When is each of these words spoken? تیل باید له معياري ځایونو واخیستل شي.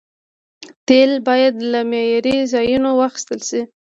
تیل 0.87 1.11
باید 1.27 1.55
له 1.71 1.79
معياري 1.89 2.37
ځایونو 2.53 2.89
واخیستل 2.99 3.39
شي. 3.49 3.61